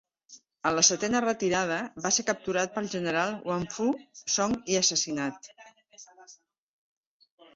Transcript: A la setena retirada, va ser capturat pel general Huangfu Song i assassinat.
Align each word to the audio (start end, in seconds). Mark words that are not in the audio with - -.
A 0.67 0.69
la 0.75 0.83
setena 0.87 1.19
retirada, 1.25 1.75
va 2.05 2.11
ser 2.15 2.23
capturat 2.29 2.73
pel 2.77 2.89
general 2.95 3.35
Huangfu 3.51 3.87
Song 4.37 4.57
i 4.75 4.79
assassinat. 4.81 5.53